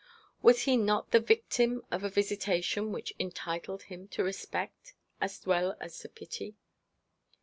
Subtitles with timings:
[0.41, 5.77] Was he not the victim of a visitation which entitled him to respect as well
[5.79, 6.55] as to pity?